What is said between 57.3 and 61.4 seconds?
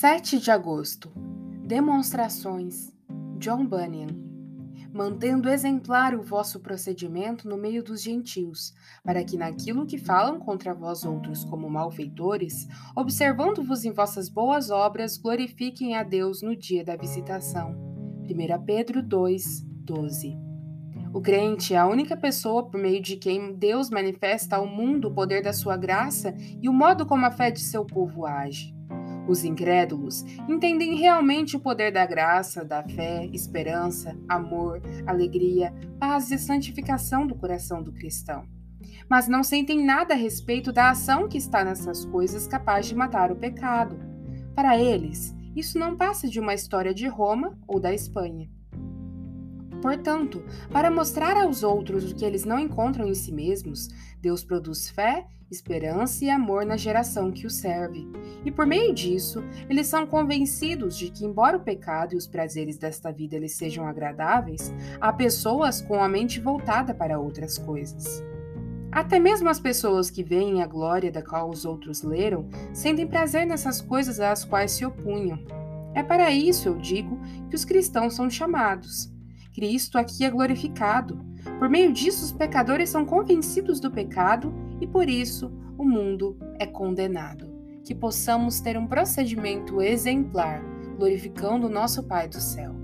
que o serve. E por meio disso, eles são convencidos de que,